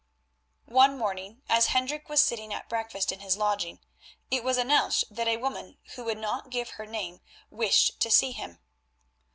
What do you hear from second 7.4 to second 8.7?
wished to see him.